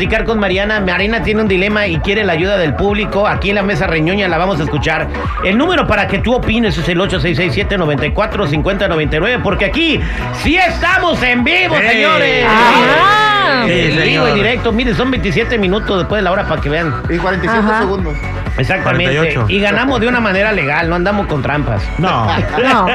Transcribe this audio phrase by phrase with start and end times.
[0.00, 0.80] platicar con Mariana.
[0.80, 3.26] Mariana tiene un dilema y quiere la ayuda del público.
[3.28, 5.06] Aquí en la mesa reñoña la vamos a escuchar.
[5.44, 10.00] El número para que tú opines es el 8667-945099, porque aquí
[10.42, 12.46] sí estamos en vivo, señores.
[12.48, 13.66] Ajá.
[13.66, 14.72] Sí, en vivo, en directo.
[14.72, 16.94] Mire, son 27 minutos después de la hora para que vean.
[17.10, 17.80] Y 47 Ajá.
[17.80, 18.14] segundos.
[18.56, 19.16] Exactamente.
[19.16, 19.44] 48.
[19.48, 21.82] Y ganamos de una manera legal, no andamos con trampas.
[21.98, 22.26] No,
[22.62, 22.86] No.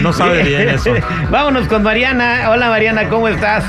[0.00, 0.94] no sabe bien eso.
[1.30, 2.46] Vámonos con Mariana.
[2.48, 3.64] Hola Mariana, ¿cómo estás?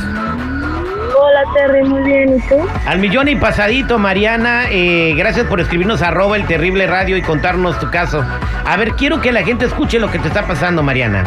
[1.45, 2.55] Hola Terry, muy bien, ¿y tú?
[2.85, 4.63] Al millón y pasadito, Mariana.
[4.72, 8.24] eh, gracias por escribirnos arroba el terrible radio y contarnos tu caso.
[8.65, 11.23] A ver, quiero que la gente escuche lo que te está pasando, Mariana.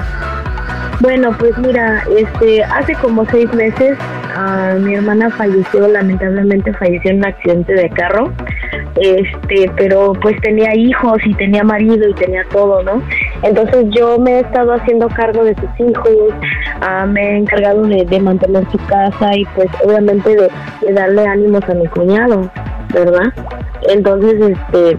[1.00, 3.96] Bueno, pues mira, este, hace como seis meses
[4.34, 8.32] ah, mi hermana falleció, lamentablemente falleció en un accidente de carro,
[9.00, 13.02] este, pero pues tenía hijos y tenía marido y tenía todo, ¿no?
[13.42, 16.34] Entonces yo me he estado haciendo cargo de sus hijos,
[16.80, 20.50] ah, me he encargado de, de mantener su casa y pues obviamente de,
[20.86, 22.50] de darle ánimos a mi cuñado,
[22.92, 23.32] ¿verdad?
[23.82, 24.98] Entonces, este,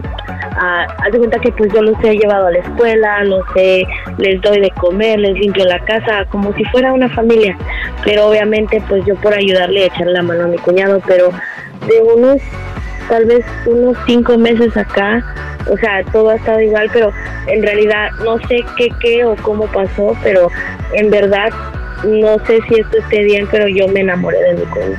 [0.56, 3.84] ah, haz de cuenta que pues yo los he llevado a la escuela, los he,
[4.18, 7.56] les doy de comer, les limpio la casa, como si fuera una familia.
[8.04, 11.30] Pero obviamente pues yo por ayudarle echarle la mano a mi cuñado, pero
[11.86, 12.40] de unos,
[13.10, 15.22] tal vez unos cinco meses acá,
[15.68, 17.12] o sea, todo ha estado igual, pero
[17.48, 20.48] en realidad no sé qué, qué o cómo pasó, pero
[20.94, 21.50] en verdad
[22.04, 24.96] no sé si esto esté bien, pero yo me enamoré de mi cuñado.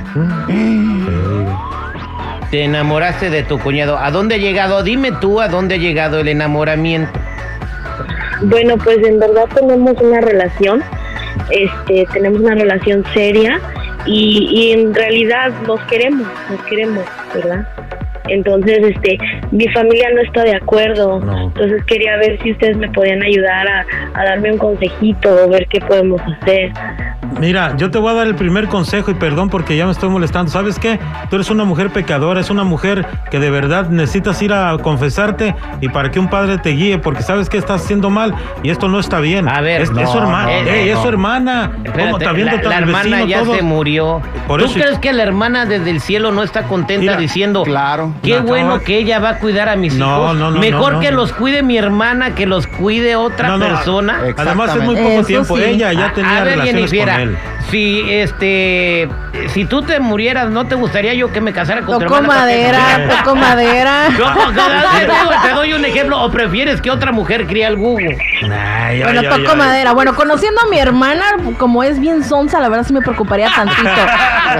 [2.51, 3.97] Te enamoraste de tu cuñado.
[3.97, 4.83] ¿A dónde ha llegado?
[4.83, 7.17] Dime tú a dónde ha llegado el enamoramiento.
[8.41, 10.83] Bueno, pues en verdad tenemos una relación,
[11.49, 13.61] este, tenemos una relación seria
[14.05, 17.67] y, y en realidad nos queremos, nos queremos, ¿verdad?
[18.27, 19.17] Entonces, este,
[19.51, 21.47] mi familia no está de acuerdo, No.
[21.47, 25.67] entonces quería ver si ustedes me podían ayudar a, a darme un consejito o ver
[25.67, 26.71] qué podemos hacer.
[27.39, 30.09] Mira, yo te voy a dar el primer consejo y perdón porque ya me estoy
[30.09, 30.51] molestando.
[30.51, 30.99] ¿Sabes qué?
[31.29, 35.55] Tú eres una mujer pecadora, es una mujer que de verdad necesitas ir a confesarte
[35.79, 38.87] y para que un padre te guíe porque sabes que estás haciendo mal y esto
[38.87, 39.47] no está bien.
[39.47, 40.95] A ver, es, es no, su hermana, no, Ey, no.
[40.97, 41.71] es su hermana.
[41.73, 43.55] ¿Cómo Espérate, está viendo la, la hermana vecino ya todo?
[43.55, 44.21] se murió.
[44.47, 47.63] Por ¿Tú eso- crees que la hermana desde el cielo no está contenta Mira, diciendo,
[47.63, 48.13] claro.
[48.23, 48.81] qué No, bueno no.
[48.81, 50.37] que ella va a cuidar a mis No, hijos?
[50.37, 51.17] no, no, Mejor no, no, que no.
[51.17, 54.19] los cuide mi hermana que los cuide otra No, no, persona.
[54.37, 55.57] Además es muy poco Eso tiempo.
[55.57, 55.63] sí.
[55.63, 57.37] Ella ya A- tenía a ver, relaciones Jennifer, con él.
[57.69, 59.09] si este,
[59.47, 62.79] si tú te murieras, ¿no te gustaría yo que me casara con Toco madera,
[63.23, 64.09] toco madera.
[64.17, 64.61] No, no, no,
[64.99, 66.21] te, doy, te doy un ejemplo.
[66.21, 68.17] ¿O prefieres que otra mujer críe al Google?
[68.43, 68.49] Ay,
[68.97, 69.57] ay, Bueno, ay, toco ay.
[69.57, 69.91] madera.
[69.93, 71.25] Bueno, conociendo a mi hermana,
[71.57, 73.81] como es bien sonsa, la verdad sí me preocuparía tantito.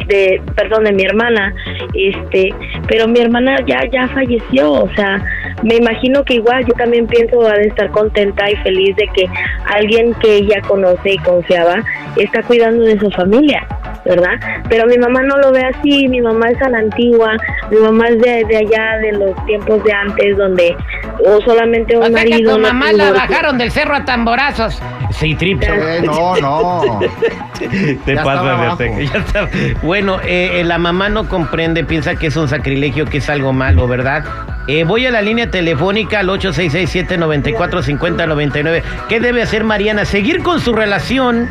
[0.06, 1.52] de, perdón, de mi hermana,
[1.92, 2.54] este,
[2.86, 5.22] pero mi hermana ya, ya falleció, o sea,
[5.64, 9.26] me imagino que igual yo también pienso de estar contenta y feliz de que
[9.66, 11.82] alguien que ella conoce y confiaba
[12.16, 13.66] está cuidando de su familia.
[14.10, 14.38] ¿Verdad?
[14.68, 17.36] Pero mi mamá no lo ve así, mi mamá es a la antigua,
[17.70, 20.76] mi mamá es de, de allá, de los tiempos de antes, donde
[21.24, 22.54] o solamente un O sea que marido...
[22.54, 24.80] tu no mamá la bajaron del cerro a tamborazos.
[25.12, 25.62] Sí, trip.
[25.62, 27.00] Eh, no, no.
[28.04, 29.48] Te Ya azteca, ya está.
[29.82, 33.52] Bueno, eh, eh, la mamá no comprende, piensa que es un sacrilegio, que es algo
[33.52, 34.24] malo, ¿verdad?
[34.66, 38.82] Eh, voy a la línea telefónica al 866-794-5099.
[39.08, 40.04] ¿Qué debe hacer Mariana?
[40.04, 41.48] ¿Seguir con su relación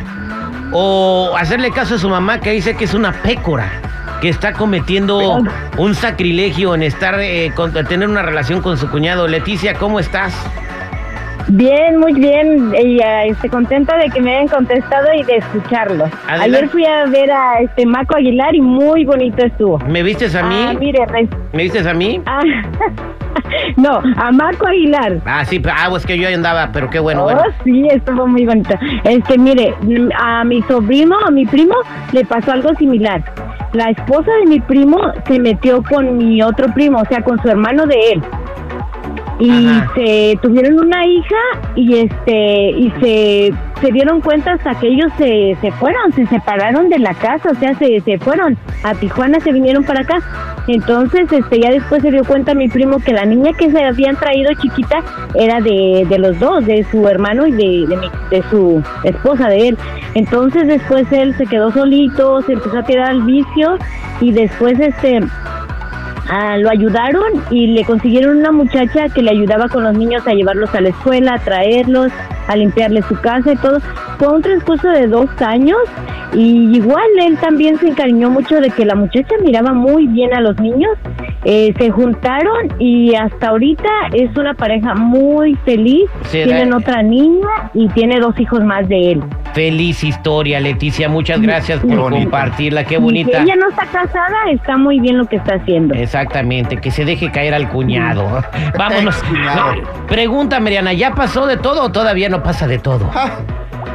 [0.71, 3.71] o hacerle caso a su mamá que dice que es una pécora?
[4.21, 5.41] Que está cometiendo
[5.77, 9.27] un sacrilegio en estar, eh, con- tener una relación con su cuñado.
[9.27, 10.33] Leticia, ¿cómo estás?
[11.51, 12.71] Bien, muy bien.
[12.77, 16.05] Ella, este, contenta de que me hayan contestado y de escucharlo.
[16.27, 19.79] Ayer fui a ver a este Maco Aguilar y muy bonito estuvo.
[19.79, 20.55] ¿Me vistes a mí?
[20.67, 20.99] Ah, mire,
[21.53, 22.21] ¿Me vistes a mí?
[22.27, 22.41] ah,
[23.77, 25.21] no, a Maco Aguilar.
[25.25, 27.41] Ah, sí, pero- ah, pues que yo ahí andaba, pero qué bueno, oh, bueno.
[27.63, 28.75] sí, estuvo muy bonito.
[29.03, 29.73] Este, mire,
[30.17, 31.75] a mi sobrino, a mi primo,
[32.11, 33.23] le pasó algo similar.
[33.73, 37.47] La esposa de mi primo se metió con mi otro primo, o sea, con su
[37.49, 38.21] hermano de él.
[39.39, 39.91] Y Ajá.
[39.95, 41.35] se tuvieron una hija
[41.75, 46.89] y este y se, se dieron cuenta hasta que ellos se, se fueron, se separaron
[46.89, 50.17] de la casa, o sea, se, se fueron a Tijuana, se vinieron para acá.
[50.67, 54.17] Entonces, este ya después se dio cuenta mi primo que la niña que se habían
[54.17, 54.97] traído chiquita
[55.33, 59.47] era de, de los dos, de su hermano y de, de, mi- de su esposa
[59.47, 59.77] de él.
[60.15, 63.77] Entonces después él se quedó solito, se empezó a tirar al vicio
[64.19, 65.21] y después este
[66.29, 70.33] Ah, lo ayudaron y le consiguieron una muchacha que le ayudaba con los niños a
[70.33, 72.11] llevarlos a la escuela, a traerlos,
[72.47, 73.79] a limpiarles su casa y todo.
[74.19, 75.77] Fue un transcurso de dos años
[76.33, 80.41] y igual él también se encariñó mucho de que la muchacha miraba muy bien a
[80.41, 80.91] los niños.
[81.45, 86.09] Eh, se juntaron y hasta ahorita es una pareja muy feliz.
[86.23, 89.23] Sí, Tienen otra niña y tiene dos hijos más de él.
[89.53, 91.09] Feliz historia, Leticia.
[91.09, 92.23] Muchas gracias por bonita.
[92.23, 92.83] compartirla.
[92.83, 93.31] Qué bonita.
[93.31, 95.95] que ella no está casada, está muy bien lo que está haciendo.
[95.95, 98.43] Exactamente, que se deje caer al cuñado.
[98.77, 99.15] Vámonos.
[99.23, 99.73] Cuñado.
[100.07, 103.09] Pregunta, Mariana, ¿ya pasó de todo o todavía no pasa de todo?
[103.13, 103.31] Ah,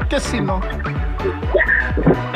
[0.09, 0.61] que si no.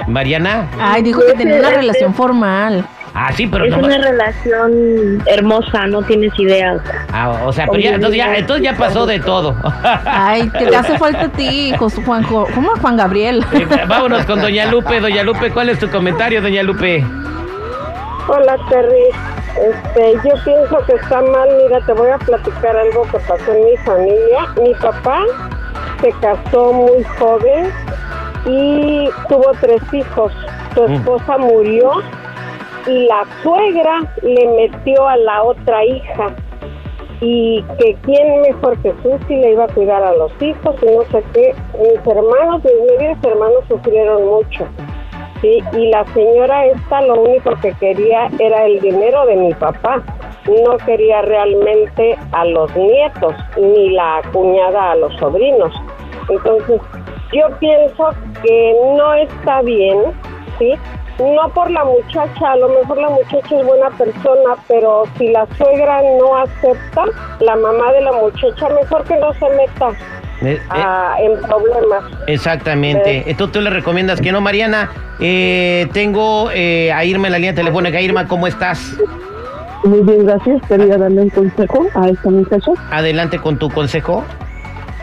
[0.07, 0.69] Mariana.
[0.81, 2.85] Ay, dijo que tenía una relación formal.
[3.21, 3.79] Ah, sí, pero Es no.
[3.79, 6.75] una relación hermosa, no tienes idea.
[6.75, 7.07] o sea.
[7.13, 9.57] Ah, o sea, pero ya, entonces ya, entonces ya pasó de todo.
[10.05, 11.75] Ay, que te hace falta a ti,
[12.07, 13.45] Juan, ¿cómo Juan Gabriel?
[13.53, 15.01] Eh, Vámonos con Doña Lupe.
[15.01, 17.05] Doña Lupe, ¿cuál es tu comentario, Doña Lupe?
[18.29, 19.07] Hola Terry,
[19.69, 23.65] este, yo pienso que está mal, mira, te voy a platicar algo que pasó en
[23.65, 24.47] mi familia.
[24.63, 25.23] Mi papá
[26.03, 27.71] se casó muy joven
[28.47, 30.33] y tuvo tres hijos.
[30.75, 30.93] Su Mm.
[30.93, 31.91] esposa murió
[32.89, 36.35] la suegra le metió a la otra hija.
[37.21, 41.03] Y que quién mejor que Susi le iba a cuidar a los hijos y no
[41.11, 41.53] sé qué.
[41.79, 44.67] Mis hermanos, mis medios hermanos sufrieron mucho.
[45.41, 50.03] Sí, y la señora esta lo único que quería era el dinero de mi papá.
[50.65, 55.75] No quería realmente a los nietos, ni la cuñada a los sobrinos.
[56.29, 56.81] Entonces,
[57.33, 58.11] yo pienso
[58.43, 59.99] que no está bien,
[60.59, 60.75] ¿sí?
[61.19, 65.47] No por la muchacha, a lo mejor la muchacha es buena persona, pero si la
[65.57, 67.05] suegra no acepta,
[67.41, 69.91] la mamá de la muchacha, mejor que no se meta
[70.41, 72.05] Eh, eh, ah, en problemas.
[72.29, 73.25] Exactamente.
[73.29, 74.91] Entonces tú le recomiendas que no, Mariana.
[75.19, 78.01] Eh, tengo eh, a Irma en la línea telefónica.
[78.01, 78.97] Irma, ¿cómo estás?
[79.83, 80.63] Muy bien, gracias.
[80.69, 82.71] Quería darle un consejo a esta muchacha.
[82.93, 84.25] Adelante con tu consejo.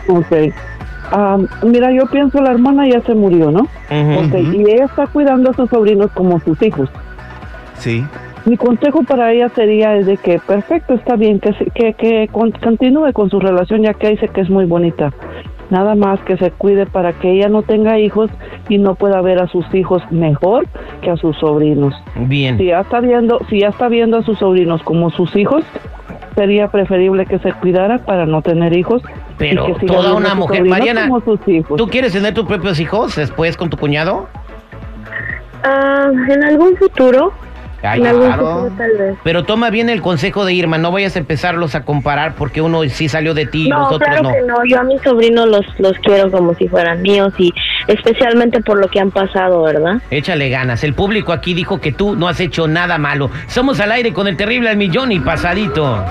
[0.08, 0.32] Ok.
[1.12, 3.62] Ah, mira, yo pienso la hermana ya se murió, ¿no?
[3.62, 4.26] Ujú.
[4.26, 6.88] Ok, y ella está cuidando a sus sobrinos como sus hijos.
[7.74, 8.04] Sí.
[8.44, 12.52] Mi consejo para ella sería es de que perfecto, está bien, que, que, que con-
[12.52, 15.12] continúe con su relación ya que dice que es muy bonita.
[15.68, 18.30] Nada más que se cuide para que ella no tenga hijos
[18.68, 20.66] y no pueda ver a sus hijos mejor
[21.02, 21.92] que a sus sobrinos.
[22.14, 22.56] Bien.
[22.56, 25.64] Si ya está viendo, si ya está viendo a sus sobrinos como sus hijos,
[26.36, 29.02] sería preferible que se cuidara para no tener hijos.
[29.02, 31.76] y Pero que toda una mujer, Mariana, como sus hijos.
[31.76, 34.28] ¿Tú quieres tener tus propios hijos después con tu cuñado?
[35.64, 37.32] Ah, en algún futuro,
[37.80, 38.70] claro.
[39.22, 42.82] Pero toma bien el consejo de Irma, no vayas a empezarlos a comparar porque uno
[42.84, 44.32] sí salió de ti y No, los otros claro no.
[44.32, 44.54] que no.
[44.68, 47.52] Yo a mis sobrinos los, los quiero como si fueran míos y
[47.86, 50.00] especialmente por lo que han pasado, ¿verdad?
[50.10, 50.82] Échale ganas.
[50.84, 53.30] El público aquí dijo que tú no has hecho nada malo.
[53.46, 56.04] Somos al aire con el terrible al millón y pasadito.